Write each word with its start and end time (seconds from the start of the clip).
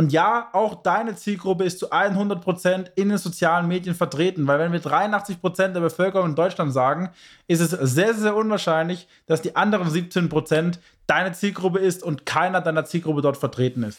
Und 0.00 0.14
ja, 0.14 0.48
auch 0.54 0.82
deine 0.82 1.14
Zielgruppe 1.14 1.64
ist 1.64 1.78
zu 1.78 1.92
100% 1.92 2.86
in 2.94 3.10
den 3.10 3.18
sozialen 3.18 3.68
Medien 3.68 3.94
vertreten, 3.94 4.46
weil 4.46 4.58
wenn 4.58 4.72
wir 4.72 4.80
83% 4.80 5.74
der 5.74 5.80
Bevölkerung 5.80 6.30
in 6.30 6.34
Deutschland 6.34 6.72
sagen, 6.72 7.10
ist 7.48 7.60
es 7.60 7.72
sehr, 7.72 8.14
sehr 8.14 8.34
unwahrscheinlich, 8.34 9.08
dass 9.26 9.42
die 9.42 9.56
anderen 9.56 9.90
17% 9.90 10.78
deine 11.06 11.32
Zielgruppe 11.32 11.80
ist 11.80 12.02
und 12.02 12.24
keiner 12.24 12.62
deiner 12.62 12.86
Zielgruppe 12.86 13.20
dort 13.20 13.36
vertreten 13.36 13.82
ist. 13.82 13.98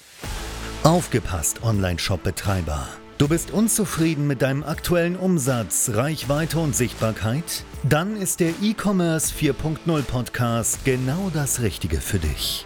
Aufgepasst, 0.81 1.61
Online-Shop-Betreiber. 1.61 2.87
Du 3.19 3.27
bist 3.27 3.51
unzufrieden 3.51 4.25
mit 4.25 4.41
deinem 4.41 4.63
aktuellen 4.63 5.15
Umsatz, 5.15 5.91
Reichweite 5.93 6.57
und 6.57 6.75
Sichtbarkeit? 6.75 7.63
Dann 7.83 8.17
ist 8.17 8.39
der 8.39 8.53
E-Commerce 8.63 9.31
4.0 9.35 10.01
Podcast 10.01 10.83
genau 10.83 11.29
das 11.31 11.61
Richtige 11.61 12.01
für 12.01 12.17
dich. 12.17 12.65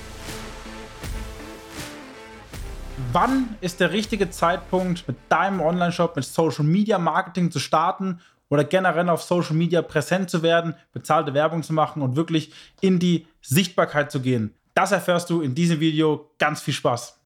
Wann 3.13 3.57
ist 3.59 3.81
der 3.81 3.91
richtige 3.91 4.29
Zeitpunkt, 4.29 5.05
mit 5.05 5.17
deinem 5.27 5.59
Online-Shop, 5.59 6.15
mit 6.15 6.23
Social 6.23 6.63
Media 6.63 6.97
Marketing 6.97 7.51
zu 7.51 7.59
starten 7.59 8.21
oder 8.47 8.63
generell 8.63 9.09
auf 9.09 9.21
Social 9.21 9.53
Media 9.55 9.81
präsent 9.81 10.29
zu 10.29 10.43
werden, 10.43 10.75
bezahlte 10.93 11.33
Werbung 11.33 11.61
zu 11.61 11.73
machen 11.73 12.01
und 12.01 12.15
wirklich 12.15 12.53
in 12.79 12.99
die 12.99 13.27
Sichtbarkeit 13.41 14.11
zu 14.11 14.21
gehen? 14.21 14.55
Das 14.75 14.93
erfährst 14.93 15.29
du 15.29 15.41
in 15.41 15.55
diesem 15.55 15.81
Video. 15.81 16.31
Ganz 16.37 16.61
viel 16.61 16.73
Spaß! 16.73 17.20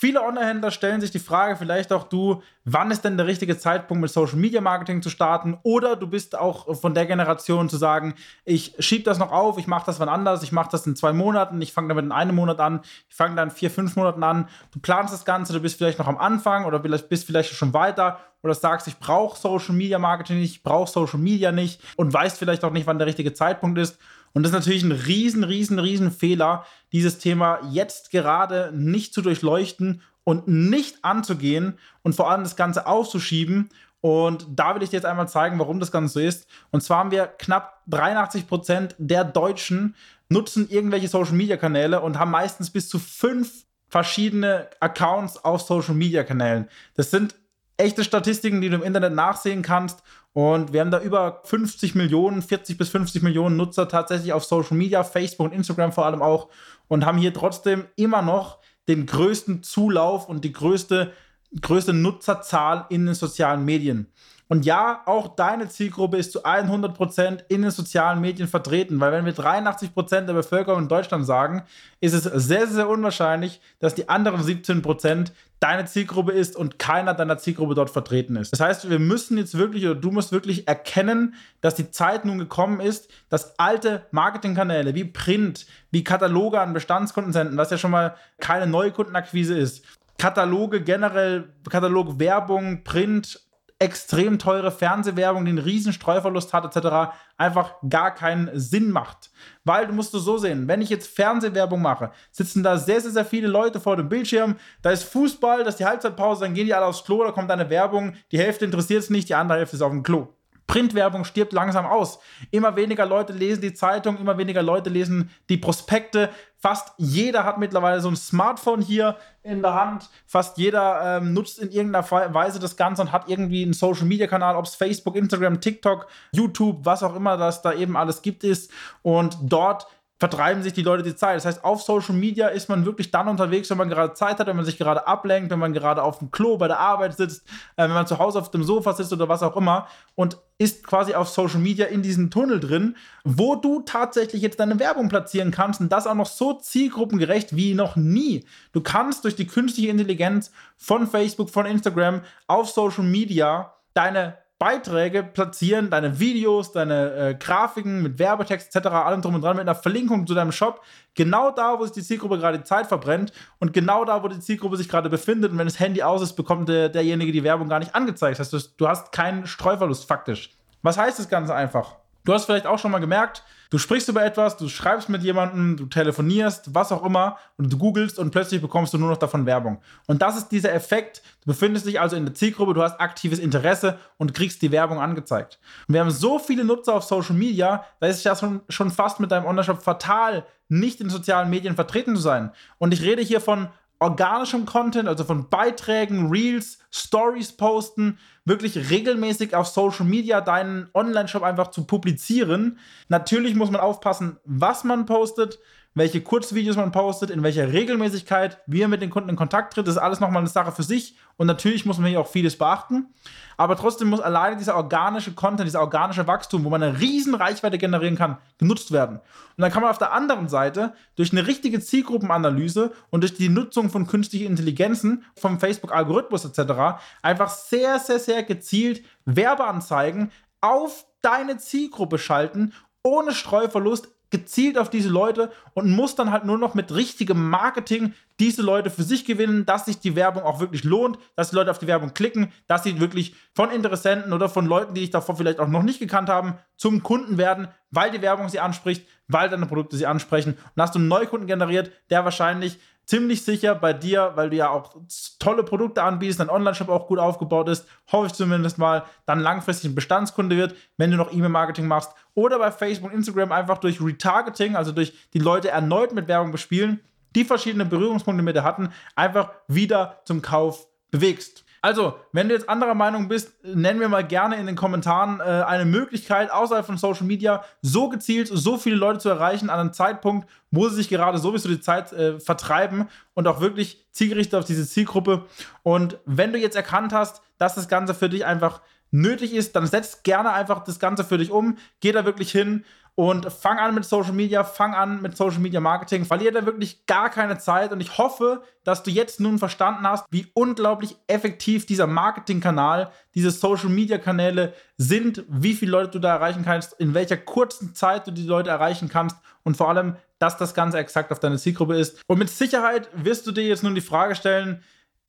Viele 0.00 0.22
Online-Händler 0.22 0.70
stellen 0.70 1.02
sich 1.02 1.10
die 1.10 1.18
Frage, 1.18 1.56
vielleicht 1.56 1.92
auch 1.92 2.04
du, 2.04 2.42
wann 2.64 2.90
ist 2.90 3.04
denn 3.04 3.18
der 3.18 3.26
richtige 3.26 3.58
Zeitpunkt 3.58 4.00
mit 4.00 4.10
Social 4.10 4.38
Media 4.38 4.62
Marketing 4.62 5.02
zu 5.02 5.10
starten? 5.10 5.58
Oder 5.62 5.94
du 5.94 6.06
bist 6.06 6.38
auch 6.38 6.74
von 6.74 6.94
der 6.94 7.04
Generation 7.04 7.68
zu 7.68 7.76
sagen, 7.76 8.14
ich 8.46 8.74
schiebe 8.78 9.04
das 9.04 9.18
noch 9.18 9.30
auf, 9.30 9.58
ich 9.58 9.66
mache 9.66 9.84
das 9.84 10.00
wann 10.00 10.08
anders, 10.08 10.42
ich 10.42 10.52
mache 10.52 10.70
das 10.72 10.86
in 10.86 10.96
zwei 10.96 11.12
Monaten, 11.12 11.60
ich 11.60 11.74
fange 11.74 11.88
damit 11.88 12.06
in 12.06 12.12
einem 12.12 12.34
Monat 12.34 12.60
an, 12.60 12.80
ich 13.10 13.14
fange 13.14 13.36
dann 13.36 13.50
vier, 13.50 13.70
fünf 13.70 13.94
Monaten 13.94 14.22
an. 14.22 14.48
Du 14.72 14.80
planst 14.80 15.12
das 15.12 15.26
Ganze, 15.26 15.52
du 15.52 15.60
bist 15.60 15.76
vielleicht 15.76 15.98
noch 15.98 16.08
am 16.08 16.16
Anfang 16.16 16.64
oder 16.64 16.78
bist 16.78 17.26
vielleicht 17.26 17.52
schon 17.52 17.74
weiter 17.74 18.20
oder 18.42 18.54
sagst, 18.54 18.88
ich 18.88 18.98
brauche 18.98 19.38
Social 19.38 19.74
Media 19.74 19.98
Marketing 19.98 20.40
nicht, 20.40 20.52
ich 20.52 20.62
brauche 20.62 20.90
Social 20.90 21.20
Media 21.20 21.52
nicht 21.52 21.78
und 21.96 22.10
weißt 22.10 22.38
vielleicht 22.38 22.64
auch 22.64 22.72
nicht, 22.72 22.86
wann 22.86 22.96
der 22.96 23.06
richtige 23.06 23.34
Zeitpunkt 23.34 23.78
ist. 23.78 23.98
Und 24.32 24.42
das 24.42 24.52
ist 24.52 24.58
natürlich 24.58 24.82
ein 24.82 24.92
riesen, 24.92 25.44
riesen, 25.44 25.78
riesen 25.78 26.10
Fehler, 26.10 26.64
dieses 26.92 27.18
Thema 27.18 27.60
jetzt 27.70 28.10
gerade 28.10 28.70
nicht 28.74 29.12
zu 29.12 29.22
durchleuchten 29.22 30.02
und 30.24 30.46
nicht 30.46 31.04
anzugehen 31.04 31.78
und 32.02 32.14
vor 32.14 32.30
allem 32.30 32.44
das 32.44 32.56
Ganze 32.56 32.86
aufzuschieben. 32.86 33.70
Und 34.00 34.46
da 34.50 34.74
will 34.74 34.82
ich 34.82 34.90
dir 34.90 34.96
jetzt 34.96 35.06
einmal 35.06 35.28
zeigen, 35.28 35.58
warum 35.58 35.80
das 35.80 35.92
Ganze 35.92 36.14
so 36.14 36.20
ist. 36.20 36.46
Und 36.70 36.82
zwar 36.82 36.98
haben 36.98 37.10
wir 37.10 37.26
knapp 37.26 37.82
83 37.88 38.46
Prozent 38.46 38.94
der 38.98 39.24
Deutschen 39.24 39.94
nutzen 40.28 40.68
irgendwelche 40.70 41.08
Social 41.08 41.34
Media 41.34 41.56
Kanäle 41.56 42.00
und 42.00 42.18
haben 42.18 42.30
meistens 42.30 42.70
bis 42.70 42.88
zu 42.88 42.98
fünf 42.98 43.64
verschiedene 43.88 44.68
Accounts 44.78 45.44
auf 45.44 45.62
Social 45.62 45.94
Media 45.94 46.22
Kanälen. 46.22 46.68
Das 46.94 47.10
sind 47.10 47.34
echte 47.80 48.04
Statistiken, 48.04 48.60
die 48.60 48.68
du 48.68 48.76
im 48.76 48.82
Internet 48.82 49.14
nachsehen 49.14 49.62
kannst. 49.62 50.02
Und 50.32 50.72
wir 50.72 50.80
haben 50.80 50.90
da 50.90 51.00
über 51.00 51.40
50 51.44 51.94
Millionen, 51.94 52.42
40 52.42 52.78
bis 52.78 52.90
50 52.90 53.22
Millionen 53.22 53.56
Nutzer 53.56 53.88
tatsächlich 53.88 54.32
auf 54.32 54.44
Social 54.44 54.76
Media, 54.76 55.02
Facebook 55.02 55.46
und 55.46 55.52
Instagram 55.52 55.92
vor 55.92 56.06
allem 56.06 56.22
auch. 56.22 56.48
Und 56.88 57.04
haben 57.04 57.18
hier 57.18 57.34
trotzdem 57.34 57.86
immer 57.96 58.22
noch 58.22 58.58
den 58.88 59.06
größten 59.06 59.62
Zulauf 59.62 60.28
und 60.28 60.44
die 60.44 60.52
größte, 60.52 61.12
größte 61.60 61.92
Nutzerzahl 61.92 62.86
in 62.90 63.06
den 63.06 63.14
sozialen 63.14 63.64
Medien. 63.64 64.12
Und 64.50 64.66
ja, 64.66 65.02
auch 65.06 65.36
deine 65.36 65.68
Zielgruppe 65.68 66.16
ist 66.16 66.32
zu 66.32 66.44
100% 66.44 67.44
in 67.46 67.62
den 67.62 67.70
sozialen 67.70 68.20
Medien 68.20 68.48
vertreten, 68.48 68.98
weil 68.98 69.12
wenn 69.12 69.24
wir 69.24 69.32
83% 69.32 70.22
der 70.22 70.32
Bevölkerung 70.32 70.82
in 70.82 70.88
Deutschland 70.88 71.24
sagen, 71.24 71.62
ist 72.00 72.14
es 72.14 72.24
sehr, 72.24 72.66
sehr 72.66 72.88
unwahrscheinlich, 72.88 73.60
dass 73.78 73.94
die 73.94 74.08
anderen 74.08 74.42
17% 74.42 75.30
deine 75.60 75.84
Zielgruppe 75.84 76.32
ist 76.32 76.56
und 76.56 76.80
keiner 76.80 77.14
deiner 77.14 77.38
Zielgruppe 77.38 77.76
dort 77.76 77.90
vertreten 77.90 78.34
ist. 78.34 78.52
Das 78.52 78.58
heißt, 78.58 78.90
wir 78.90 78.98
müssen 78.98 79.38
jetzt 79.38 79.56
wirklich 79.56 79.84
oder 79.84 79.94
du 79.94 80.10
musst 80.10 80.32
wirklich 80.32 80.66
erkennen, 80.66 81.34
dass 81.60 81.76
die 81.76 81.92
Zeit 81.92 82.24
nun 82.24 82.38
gekommen 82.38 82.80
ist, 82.80 83.08
dass 83.28 83.56
alte 83.56 84.04
Marketingkanäle 84.10 84.96
wie 84.96 85.04
Print, 85.04 85.66
wie 85.92 86.02
Kataloge 86.02 86.60
an 86.60 86.72
Bestandskunden 86.72 87.32
senden, 87.32 87.56
was 87.56 87.70
ja 87.70 87.78
schon 87.78 87.92
mal 87.92 88.16
keine 88.40 88.66
Neukundenakquise 88.66 89.56
ist, 89.56 89.84
Kataloge 90.18 90.82
generell, 90.82 91.50
Katalog 91.70 92.18
Werbung, 92.18 92.82
Print, 92.82 93.40
extrem 93.80 94.38
teure 94.38 94.70
Fernsehwerbung, 94.70 95.46
einen 95.46 95.58
riesen 95.58 95.92
Streuverlust 95.92 96.52
hat, 96.52 96.64
etc., 96.64 97.12
einfach 97.38 97.76
gar 97.88 98.14
keinen 98.14 98.50
Sinn 98.52 98.90
macht. 98.90 99.30
Weil 99.64 99.86
du 99.86 99.94
musst 99.94 100.14
es 100.14 100.22
so 100.22 100.36
sehen, 100.36 100.68
wenn 100.68 100.82
ich 100.82 100.90
jetzt 100.90 101.08
Fernsehwerbung 101.08 101.80
mache, 101.80 102.12
sitzen 102.30 102.62
da 102.62 102.76
sehr, 102.76 103.00
sehr, 103.00 103.10
sehr 103.10 103.24
viele 103.24 103.48
Leute 103.48 103.80
vor 103.80 103.96
dem 103.96 104.10
Bildschirm, 104.10 104.56
da 104.82 104.90
ist 104.90 105.04
Fußball, 105.04 105.64
das 105.64 105.74
ist 105.74 105.80
die 105.80 105.86
Halbzeitpause, 105.86 106.44
dann 106.44 106.54
gehen 106.54 106.66
die 106.66 106.74
alle 106.74 106.86
aufs 106.86 107.04
Klo, 107.04 107.24
da 107.24 107.32
kommt 107.32 107.50
eine 107.50 107.70
Werbung, 107.70 108.14
die 108.30 108.38
Hälfte 108.38 108.66
interessiert 108.66 109.02
es 109.02 109.10
nicht, 109.10 109.30
die 109.30 109.34
andere 109.34 109.58
Hälfte 109.58 109.76
ist 109.76 109.82
auf 109.82 109.90
dem 109.90 110.02
Klo. 110.02 110.28
Printwerbung 110.70 111.24
stirbt 111.24 111.52
langsam 111.52 111.84
aus. 111.84 112.20
Immer 112.52 112.76
weniger 112.76 113.04
Leute 113.04 113.32
lesen 113.32 113.60
die 113.60 113.74
Zeitung, 113.74 114.18
immer 114.18 114.38
weniger 114.38 114.62
Leute 114.62 114.88
lesen 114.88 115.30
die 115.48 115.56
Prospekte. 115.56 116.30
Fast 116.58 116.92
jeder 116.96 117.44
hat 117.44 117.58
mittlerweile 117.58 118.00
so 118.00 118.08
ein 118.08 118.14
Smartphone 118.14 118.80
hier 118.80 119.16
in 119.42 119.62
der 119.62 119.74
Hand. 119.74 120.08
Fast 120.26 120.58
jeder 120.58 121.18
ähm, 121.18 121.32
nutzt 121.32 121.58
in 121.58 121.72
irgendeiner 121.72 122.08
Weise 122.34 122.60
das 122.60 122.76
Ganze 122.76 123.02
und 123.02 123.10
hat 123.10 123.28
irgendwie 123.28 123.64
einen 123.64 123.72
Social 123.72 124.06
Media 124.06 124.28
Kanal, 124.28 124.54
ob 124.54 124.66
es 124.66 124.76
Facebook, 124.76 125.16
Instagram, 125.16 125.60
TikTok, 125.60 126.06
YouTube, 126.30 126.84
was 126.84 127.02
auch 127.02 127.16
immer 127.16 127.36
das 127.36 127.62
da 127.62 127.72
eben 127.72 127.96
alles 127.96 128.22
gibt 128.22 128.44
ist. 128.44 128.70
Und 129.02 129.38
dort 129.42 129.88
vertreiben 130.20 130.62
sich 130.62 130.74
die 130.74 130.82
Leute 130.82 131.02
die 131.02 131.16
Zeit. 131.16 131.36
Das 131.36 131.46
heißt, 131.46 131.64
auf 131.64 131.82
Social 131.82 132.14
Media 132.14 132.48
ist 132.48 132.68
man 132.68 132.84
wirklich 132.84 133.10
dann 133.10 133.26
unterwegs, 133.26 133.70
wenn 133.70 133.78
man 133.78 133.88
gerade 133.88 134.12
Zeit 134.12 134.38
hat, 134.38 134.46
wenn 134.46 134.54
man 134.54 134.66
sich 134.66 134.76
gerade 134.76 135.06
ablenkt, 135.06 135.50
wenn 135.50 135.58
man 135.58 135.72
gerade 135.72 136.02
auf 136.02 136.18
dem 136.18 136.30
Klo 136.30 136.58
bei 136.58 136.68
der 136.68 136.78
Arbeit 136.78 137.16
sitzt, 137.16 137.46
äh, 137.76 137.84
wenn 137.84 137.94
man 137.94 138.06
zu 138.06 138.18
Hause 138.18 138.38
auf 138.38 138.50
dem 138.50 138.62
Sofa 138.62 138.92
sitzt 138.92 139.14
oder 139.14 139.30
was 139.30 139.42
auch 139.42 139.56
immer 139.56 139.88
und 140.14 140.36
ist 140.58 140.86
quasi 140.86 141.14
auf 141.14 141.30
Social 141.30 141.58
Media 141.58 141.86
in 141.86 142.02
diesem 142.02 142.30
Tunnel 142.30 142.60
drin, 142.60 142.96
wo 143.24 143.56
du 143.56 143.80
tatsächlich 143.80 144.42
jetzt 144.42 144.60
deine 144.60 144.78
Werbung 144.78 145.08
platzieren 145.08 145.52
kannst 145.52 145.80
und 145.80 145.90
das 145.90 146.06
auch 146.06 146.14
noch 146.14 146.26
so 146.26 146.52
zielgruppengerecht 146.52 147.56
wie 147.56 147.72
noch 147.72 147.96
nie. 147.96 148.44
Du 148.72 148.82
kannst 148.82 149.24
durch 149.24 149.36
die 149.36 149.46
künstliche 149.46 149.88
Intelligenz 149.88 150.52
von 150.76 151.06
Facebook, 151.06 151.48
von 151.48 151.64
Instagram 151.64 152.20
auf 152.46 152.68
Social 152.68 153.04
Media 153.04 153.72
deine 153.94 154.36
Beiträge 154.60 155.22
platzieren, 155.22 155.88
deine 155.88 156.20
Videos, 156.20 156.70
deine 156.70 157.14
äh, 157.14 157.34
Grafiken 157.34 158.02
mit 158.02 158.18
Werbetext 158.18 158.76
etc., 158.76 158.88
allem 158.88 159.22
drum 159.22 159.34
und 159.34 159.40
dran, 159.40 159.56
mit 159.56 159.62
einer 159.62 159.74
Verlinkung 159.74 160.26
zu 160.26 160.34
deinem 160.34 160.52
Shop, 160.52 160.82
genau 161.14 161.50
da, 161.50 161.78
wo 161.78 161.84
sich 161.84 161.94
die 161.94 162.02
Zielgruppe 162.02 162.36
gerade 162.36 162.58
die 162.58 162.64
Zeit 162.64 162.86
verbrennt 162.86 163.32
und 163.58 163.72
genau 163.72 164.04
da, 164.04 164.22
wo 164.22 164.28
die 164.28 164.38
Zielgruppe 164.38 164.76
sich 164.76 164.90
gerade 164.90 165.08
befindet. 165.08 165.50
Und 165.50 165.56
wenn 165.56 165.66
das 165.66 165.80
Handy 165.80 166.02
aus 166.02 166.20
ist, 166.20 166.34
bekommt 166.34 166.68
der, 166.68 166.90
derjenige 166.90 167.32
die 167.32 167.42
Werbung 167.42 167.70
gar 167.70 167.78
nicht 167.78 167.94
angezeigt. 167.94 168.38
Das 168.38 168.52
heißt, 168.52 168.52
du, 168.52 168.70
du 168.76 168.86
hast 168.86 169.12
keinen 169.12 169.46
Streuverlust 169.46 170.06
faktisch. 170.06 170.50
Was 170.82 170.98
heißt 170.98 171.18
das 171.18 171.30
Ganze 171.30 171.54
einfach? 171.54 171.96
Du 172.24 172.34
hast 172.34 172.44
vielleicht 172.44 172.66
auch 172.66 172.78
schon 172.78 172.90
mal 172.90 172.98
gemerkt, 172.98 173.42
du 173.70 173.78
sprichst 173.78 174.08
über 174.08 174.24
etwas, 174.24 174.56
du 174.56 174.68
schreibst 174.68 175.08
mit 175.08 175.22
jemandem, 175.22 175.76
du 175.76 175.86
telefonierst, 175.86 176.74
was 176.74 176.92
auch 176.92 177.04
immer, 177.04 177.38
und 177.56 177.72
du 177.72 177.78
googelst 177.78 178.18
und 178.18 178.30
plötzlich 178.30 178.60
bekommst 178.60 178.92
du 178.92 178.98
nur 178.98 179.08
noch 179.08 179.16
davon 179.16 179.46
Werbung. 179.46 179.80
Und 180.06 180.20
das 180.20 180.36
ist 180.36 180.48
dieser 180.48 180.72
Effekt. 180.72 181.22
Du 181.42 181.46
befindest 181.46 181.86
dich 181.86 181.98
also 182.00 182.16
in 182.16 182.26
der 182.26 182.34
Zielgruppe, 182.34 182.74
du 182.74 182.82
hast 182.82 183.00
aktives 183.00 183.38
Interesse 183.38 183.98
und 184.18 184.34
kriegst 184.34 184.60
die 184.60 184.72
Werbung 184.72 185.00
angezeigt. 185.00 185.58
Und 185.88 185.94
wir 185.94 186.00
haben 186.00 186.10
so 186.10 186.38
viele 186.38 186.64
Nutzer 186.64 186.94
auf 186.94 187.04
Social 187.04 187.36
Media, 187.36 187.84
da 188.00 188.06
ist 188.06 188.18
es 188.18 188.24
ja 188.24 188.36
schon, 188.36 188.60
schon 188.68 188.90
fast 188.90 189.20
mit 189.20 189.30
deinem 189.30 189.46
Online-Shop 189.46 189.82
fatal, 189.82 190.44
nicht 190.68 191.00
in 191.00 191.08
sozialen 191.10 191.50
Medien 191.50 191.74
vertreten 191.74 192.14
zu 192.16 192.22
sein. 192.22 192.52
Und 192.78 192.92
ich 192.92 193.02
rede 193.02 193.22
hier 193.22 193.40
von 193.40 193.68
organischem 194.00 194.64
Content, 194.64 195.08
also 195.08 195.24
von 195.24 195.48
Beiträgen, 195.48 196.30
Reels, 196.30 196.78
Stories 196.90 197.52
posten, 197.52 198.18
wirklich 198.44 198.90
regelmäßig 198.90 199.54
auf 199.54 199.68
Social 199.68 200.06
Media 200.06 200.40
deinen 200.40 200.88
Online-Shop 200.94 201.42
einfach 201.42 201.68
zu 201.68 201.84
publizieren. 201.84 202.78
Natürlich 203.08 203.54
muss 203.54 203.70
man 203.70 203.80
aufpassen, 203.80 204.38
was 204.44 204.84
man 204.84 205.06
postet, 205.06 205.58
welche 205.94 206.20
Kurzvideos 206.20 206.76
man 206.76 206.92
postet, 206.92 207.30
in 207.30 207.42
welcher 207.42 207.72
Regelmäßigkeit, 207.72 208.60
wie 208.66 208.82
er 208.82 208.88
mit 208.88 209.02
den 209.02 209.10
Kunden 209.10 209.28
in 209.28 209.36
Kontakt 209.36 209.74
tritt, 209.74 209.88
das 209.88 209.96
ist 209.96 210.00
alles 210.00 210.20
nochmal 210.20 210.38
eine 210.38 210.48
Sache 210.48 210.70
für 210.70 210.84
sich. 210.84 211.16
Und 211.36 211.48
natürlich 211.48 211.84
muss 211.84 211.98
man 211.98 212.08
hier 212.08 212.20
auch 212.20 212.28
vieles 212.28 212.56
beachten. 212.56 213.08
Aber 213.56 213.76
trotzdem 213.76 214.08
muss 214.08 214.20
alleine 214.20 214.56
dieser 214.56 214.76
organische 214.76 215.32
Content, 215.32 215.66
dieser 215.66 215.80
organische 215.80 216.26
Wachstum, 216.26 216.64
wo 216.64 216.70
man 216.70 216.82
eine 216.82 217.00
riesen 217.00 217.34
Reichweite 217.34 217.76
generieren 217.76 218.16
kann, 218.16 218.38
genutzt 218.58 218.92
werden. 218.92 219.16
Und 219.16 219.62
dann 219.62 219.72
kann 219.72 219.82
man 219.82 219.90
auf 219.90 219.98
der 219.98 220.12
anderen 220.12 220.48
Seite 220.48 220.94
durch 221.16 221.32
eine 221.32 221.46
richtige 221.46 221.80
Zielgruppenanalyse 221.80 222.92
und 223.10 223.22
durch 223.22 223.34
die 223.34 223.48
Nutzung 223.48 223.90
von 223.90 224.06
künstlichen 224.06 224.46
Intelligenzen, 224.46 225.24
vom 225.34 225.58
Facebook-Algorithmus 225.58 226.44
etc., 226.44 226.60
etc. 226.60 227.02
einfach 227.22 227.48
sehr, 227.48 227.98
sehr, 227.98 228.18
sehr 228.18 228.42
gezielt 228.42 229.02
Werbeanzeigen 229.24 230.30
auf 230.60 231.06
deine 231.22 231.58
Zielgruppe 231.58 232.18
schalten, 232.18 232.72
ohne 233.02 233.32
Streuverlust, 233.32 234.08
gezielt 234.30 234.78
auf 234.78 234.90
diese 234.90 235.08
Leute 235.08 235.50
und 235.74 235.90
muss 235.90 236.14
dann 236.14 236.30
halt 236.30 236.44
nur 236.44 236.56
noch 236.56 236.74
mit 236.74 236.94
richtigem 236.94 237.50
Marketing 237.50 238.14
diese 238.38 238.62
Leute 238.62 238.88
für 238.88 239.02
sich 239.02 239.24
gewinnen, 239.24 239.66
dass 239.66 239.84
sich 239.84 239.98
die 239.98 240.16
Werbung 240.16 240.44
auch 240.44 240.60
wirklich 240.60 240.84
lohnt, 240.84 241.18
dass 241.36 241.50
die 241.50 241.56
Leute 241.56 241.70
auf 241.70 241.78
die 241.78 241.86
Werbung 241.86 242.14
klicken, 242.14 242.52
dass 242.66 242.84
sie 242.84 243.00
wirklich 243.00 243.34
von 243.54 243.70
Interessenten 243.70 244.32
oder 244.32 244.48
von 244.48 244.66
Leuten, 244.66 244.94
die 244.94 245.02
dich 245.02 245.10
davor 245.10 245.36
vielleicht 245.36 245.58
auch 245.58 245.68
noch 245.68 245.82
nicht 245.82 245.98
gekannt 245.98 246.28
haben, 246.28 246.54
zum 246.76 247.02
Kunden 247.02 247.36
werden, 247.38 247.68
weil 247.90 248.10
die 248.10 248.22
Werbung 248.22 248.48
sie 248.48 248.60
anspricht, 248.60 249.06
weil 249.28 249.48
deine 249.48 249.66
Produkte 249.66 249.96
sie 249.96 250.06
ansprechen. 250.06 250.56
Und 250.74 250.82
hast 250.82 250.94
du 250.94 250.98
einen 250.98 251.08
Neukunden 251.08 251.46
generiert, 251.46 251.90
der 252.08 252.24
wahrscheinlich 252.24 252.78
ziemlich 253.10 253.42
sicher 253.44 253.74
bei 253.74 253.92
dir, 253.92 254.32
weil 254.36 254.50
du 254.50 254.56
ja 254.56 254.70
auch 254.70 254.94
tolle 255.40 255.64
Produkte 255.64 256.04
anbietest, 256.04 256.38
dein 256.38 256.48
Online-Shop 256.48 256.88
auch 256.88 257.08
gut 257.08 257.18
aufgebaut 257.18 257.68
ist, 257.68 257.84
hoffe 258.12 258.28
ich 258.28 258.32
zumindest 258.34 258.78
mal, 258.78 259.02
dann 259.26 259.40
langfristig 259.40 259.90
ein 259.90 259.96
Bestandskunde 259.96 260.56
wird, 260.56 260.76
wenn 260.96 261.10
du 261.10 261.16
noch 261.16 261.32
E-Mail-Marketing 261.32 261.88
machst. 261.88 262.12
Oder 262.34 262.60
bei 262.60 262.70
Facebook 262.70 263.10
und 263.10 263.16
Instagram 263.16 263.50
einfach 263.50 263.78
durch 263.78 264.00
Retargeting, 264.00 264.76
also 264.76 264.92
durch 264.92 265.12
die 265.34 265.40
Leute 265.40 265.70
erneut 265.70 266.14
mit 266.14 266.28
Werbung 266.28 266.52
bespielen, 266.52 267.00
die 267.34 267.44
verschiedenen 267.44 267.88
Berührungspunkte 267.88 268.44
mit 268.44 268.54
dir 268.54 268.62
hatten, 268.62 268.90
einfach 269.16 269.50
wieder 269.66 270.20
zum 270.24 270.40
Kauf 270.40 270.86
bewegst. 271.10 271.64
Also, 271.82 272.18
wenn 272.32 272.48
du 272.48 272.54
jetzt 272.54 272.68
anderer 272.68 272.94
Meinung 272.94 273.28
bist, 273.28 273.52
nennen 273.64 274.00
wir 274.00 274.08
mal 274.08 274.26
gerne 274.26 274.56
in 274.56 274.66
den 274.66 274.76
Kommentaren 274.76 275.40
äh, 275.40 275.42
eine 275.42 275.86
Möglichkeit, 275.86 276.50
außerhalb 276.50 276.84
von 276.84 276.98
Social 276.98 277.26
Media 277.26 277.64
so 277.80 278.08
gezielt 278.10 278.48
so 278.52 278.76
viele 278.76 278.96
Leute 278.96 279.18
zu 279.18 279.30
erreichen 279.30 279.70
an 279.70 279.80
einem 279.80 279.92
Zeitpunkt, 279.92 280.48
wo 280.70 280.88
sie 280.88 280.96
sich 280.96 281.08
gerade 281.08 281.38
sowieso 281.38 281.68
die 281.68 281.80
Zeit 281.80 282.12
äh, 282.12 282.38
vertreiben 282.38 283.08
und 283.34 283.48
auch 283.48 283.60
wirklich 283.60 284.06
zielgerichtet 284.12 284.58
auf 284.58 284.66
diese 284.66 284.86
Zielgruppe. 284.86 285.46
Und 285.82 286.18
wenn 286.26 286.52
du 286.52 286.58
jetzt 286.58 286.76
erkannt 286.76 287.12
hast, 287.12 287.42
dass 287.56 287.74
das 287.74 287.88
Ganze 287.88 288.14
für 288.14 288.28
dich 288.28 288.44
einfach 288.44 288.82
nötig 289.10 289.54
ist, 289.54 289.76
dann 289.76 289.86
setz 289.86 290.22
gerne 290.22 290.52
einfach 290.52 290.84
das 290.84 290.98
Ganze 290.98 291.24
für 291.24 291.38
dich 291.38 291.50
um. 291.50 291.76
Geh 292.00 292.12
da 292.12 292.24
wirklich 292.24 292.52
hin 292.52 292.84
und 293.14 293.52
fang 293.52 293.78
an 293.78 293.94
mit 293.94 294.04
Social 294.04 294.32
Media, 294.32 294.64
fang 294.64 294.94
an 294.94 295.20
mit 295.20 295.36
Social 295.36 295.60
Media 295.60 295.80
Marketing. 295.80 296.24
Verlier 296.24 296.52
da 296.52 296.64
wirklich 296.64 297.04
gar 297.06 297.28
keine 297.28 297.58
Zeit 297.58 297.92
und 297.92 298.00
ich 298.00 298.16
hoffe, 298.18 298.62
dass 298.84 299.02
du 299.02 299.10
jetzt 299.10 299.40
nun 299.40 299.58
verstanden 299.58 300.06
hast, 300.06 300.24
wie 300.30 300.46
unglaublich 300.54 301.16
effektiv 301.26 301.86
dieser 301.86 302.06
Marketingkanal, 302.06 303.10
diese 303.34 303.50
Social 303.50 303.90
Media 303.90 304.18
Kanäle 304.18 304.72
sind, 304.96 305.44
wie 305.48 305.74
viele 305.74 305.92
Leute 305.92 306.12
du 306.12 306.18
da 306.18 306.34
erreichen 306.34 306.64
kannst, 306.64 306.98
in 306.98 307.12
welcher 307.12 307.36
kurzen 307.36 307.94
Zeit 307.94 308.26
du 308.26 308.30
die 308.30 308.46
Leute 308.46 308.70
erreichen 308.70 309.08
kannst 309.08 309.36
und 309.64 309.76
vor 309.76 309.90
allem, 309.90 310.16
dass 310.38 310.56
das 310.56 310.72
Ganze 310.72 310.98
exakt 310.98 311.30
auf 311.30 311.40
deine 311.40 311.58
Zielgruppe 311.58 311.96
ist. 311.96 312.22
Und 312.26 312.38
mit 312.38 312.48
Sicherheit 312.48 313.10
wirst 313.12 313.46
du 313.46 313.52
dir 313.52 313.64
jetzt 313.64 313.82
nun 313.82 313.94
die 313.94 314.00
Frage 314.00 314.34
stellen, 314.34 314.82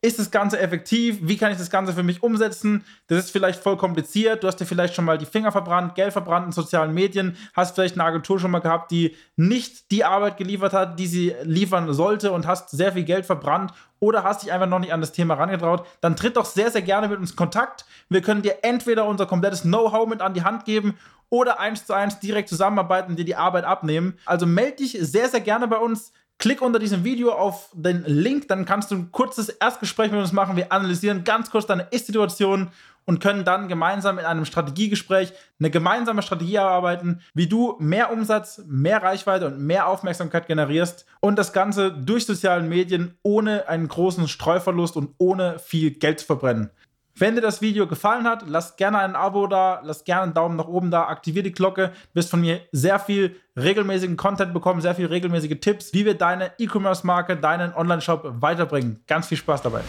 ist 0.03 0.17
das 0.17 0.31
Ganze 0.31 0.59
effektiv? 0.59 1.19
Wie 1.21 1.37
kann 1.37 1.51
ich 1.51 1.59
das 1.59 1.69
Ganze 1.69 1.93
für 1.93 2.01
mich 2.01 2.23
umsetzen? 2.23 2.83
Das 3.07 3.19
ist 3.19 3.31
vielleicht 3.31 3.61
voll 3.61 3.77
kompliziert. 3.77 4.43
Du 4.43 4.47
hast 4.47 4.57
dir 4.57 4.65
vielleicht 4.65 4.95
schon 4.95 5.05
mal 5.05 5.19
die 5.19 5.27
Finger 5.27 5.51
verbrannt, 5.51 5.93
Geld 5.93 6.11
verbrannt 6.11 6.47
in 6.47 6.51
sozialen 6.51 6.93
Medien, 6.93 7.37
hast 7.53 7.75
vielleicht 7.75 7.95
eine 7.95 8.03
Agentur 8.03 8.39
schon 8.39 8.49
mal 8.49 8.59
gehabt, 8.59 8.89
die 8.89 9.15
nicht 9.35 9.91
die 9.91 10.03
Arbeit 10.03 10.37
geliefert 10.37 10.73
hat, 10.73 10.97
die 10.99 11.05
sie 11.05 11.35
liefern 11.43 11.93
sollte 11.93 12.31
und 12.31 12.47
hast 12.47 12.71
sehr 12.71 12.93
viel 12.93 13.03
Geld 13.03 13.27
verbrannt 13.27 13.73
oder 13.99 14.23
hast 14.23 14.41
dich 14.41 14.51
einfach 14.51 14.67
noch 14.67 14.79
nicht 14.79 14.91
an 14.91 15.01
das 15.01 15.11
Thema 15.11 15.35
herangetraut, 15.35 15.85
dann 16.01 16.15
tritt 16.15 16.35
doch 16.35 16.45
sehr, 16.45 16.71
sehr 16.71 16.81
gerne 16.81 17.07
mit 17.07 17.19
uns 17.19 17.31
in 17.31 17.37
Kontakt. 17.37 17.85
Wir 18.09 18.21
können 18.21 18.41
dir 18.41 18.63
entweder 18.63 19.05
unser 19.05 19.27
komplettes 19.27 19.61
Know-how 19.61 20.07
mit 20.07 20.21
an 20.21 20.33
die 20.33 20.43
Hand 20.43 20.65
geben 20.65 20.97
oder 21.29 21.59
eins 21.59 21.85
zu 21.85 21.93
eins 21.93 22.19
direkt 22.19 22.49
zusammenarbeiten 22.49 23.11
und 23.11 23.19
dir 23.19 23.25
die 23.25 23.35
Arbeit 23.35 23.63
abnehmen. 23.63 24.17
Also 24.25 24.47
melde 24.47 24.77
dich 24.77 24.97
sehr, 24.99 25.29
sehr 25.29 25.41
gerne 25.41 25.67
bei 25.67 25.77
uns. 25.77 26.11
Klick 26.41 26.63
unter 26.63 26.79
diesem 26.79 27.03
Video 27.03 27.33
auf 27.33 27.69
den 27.71 28.03
Link, 28.03 28.47
dann 28.47 28.65
kannst 28.65 28.89
du 28.89 28.95
ein 28.95 29.11
kurzes 29.11 29.49
Erstgespräch 29.49 30.09
mit 30.09 30.19
uns 30.19 30.31
machen. 30.31 30.55
Wir 30.55 30.71
analysieren 30.71 31.23
ganz 31.23 31.51
kurz 31.51 31.67
deine 31.67 31.83
Ist-Situation 31.91 32.71
und 33.05 33.19
können 33.19 33.45
dann 33.45 33.67
gemeinsam 33.67 34.17
in 34.17 34.25
einem 34.25 34.45
Strategiegespräch 34.45 35.33
eine 35.59 35.69
gemeinsame 35.69 36.23
Strategie 36.23 36.55
erarbeiten, 36.55 37.21
wie 37.35 37.45
du 37.45 37.75
mehr 37.77 38.11
Umsatz, 38.11 38.59
mehr 38.65 39.03
Reichweite 39.03 39.45
und 39.45 39.59
mehr 39.59 39.85
Aufmerksamkeit 39.85 40.47
generierst 40.47 41.05
und 41.19 41.37
das 41.37 41.53
Ganze 41.53 41.91
durch 41.91 42.25
soziale 42.25 42.63
Medien 42.63 43.13
ohne 43.21 43.67
einen 43.69 43.87
großen 43.87 44.27
Streuverlust 44.27 44.97
und 44.97 45.13
ohne 45.19 45.59
viel 45.59 45.91
Geld 45.91 46.21
zu 46.21 46.25
verbrennen. 46.25 46.71
Wenn 47.15 47.35
dir 47.35 47.41
das 47.41 47.61
Video 47.61 47.87
gefallen 47.87 48.25
hat, 48.25 48.43
lass 48.47 48.77
gerne 48.77 48.99
ein 48.99 49.15
Abo 49.15 49.47
da, 49.47 49.81
lass 49.83 50.03
gerne 50.03 50.23
einen 50.23 50.33
Daumen 50.33 50.55
nach 50.55 50.67
oben 50.67 50.91
da, 50.91 51.07
aktiviere 51.07 51.43
die 51.43 51.51
Glocke. 51.51 51.89
Du 51.89 52.15
wirst 52.15 52.29
von 52.29 52.41
mir 52.41 52.61
sehr 52.71 52.99
viel 52.99 53.35
regelmäßigen 53.57 54.17
Content 54.17 54.53
bekommen, 54.53 54.81
sehr 54.81 54.95
viel 54.95 55.07
regelmäßige 55.07 55.59
Tipps, 55.59 55.93
wie 55.93 56.05
wir 56.05 56.17
deine 56.17 56.51
E-Commerce-Marke, 56.57 57.37
deinen 57.37 57.73
Online-Shop 57.73 58.41
weiterbringen. 58.41 59.03
Ganz 59.07 59.27
viel 59.27 59.37
Spaß 59.37 59.61
dabei. 59.61 59.81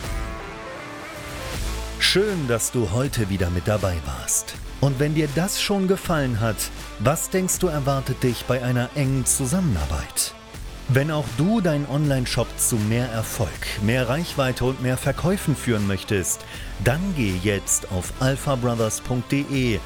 Schön, 2.01 2.49
dass 2.49 2.73
du 2.73 2.91
heute 2.93 3.31
wieder 3.31 3.49
mit 3.51 3.69
dabei 3.69 3.97
warst. 4.05 4.55
Und 4.81 4.99
wenn 4.99 5.15
dir 5.15 5.29
das 5.37 5.63
schon 5.63 5.87
gefallen 5.87 6.41
hat, 6.41 6.57
was 6.99 7.31
denkst 7.31 7.61
du 7.61 7.69
erwartet 7.69 8.23
dich 8.25 8.45
bei 8.47 8.63
einer 8.63 8.91
engen 8.97 9.25
Zusammenarbeit? 9.25 10.35
Wenn 10.95 11.11
auch 11.11 11.25
du 11.39 11.63
deinen 11.63 11.87
Online-Shop 11.87 12.49
zu 12.59 12.77
mehr 12.77 13.09
Erfolg, 13.09 13.49
mehr 13.81 14.11
Reichweite 14.11 14.67
und 14.67 14.83
mehr 14.83 14.99
Verkäufen 14.99 15.57
führen 15.57 15.87
möchtest, 15.87 16.43
dann 16.85 17.01
geh 17.17 17.35
jetzt 17.43 17.91
auf 17.93 18.13
alphabrothers.de 18.21 19.81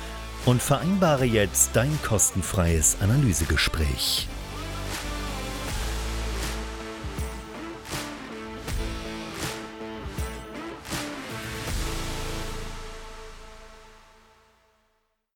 und 0.47 0.61
vereinbare 0.61 1.25
jetzt 1.25 1.71
dein 1.75 1.97
kostenfreies 2.03 2.97
Analysegespräch. 3.01 4.27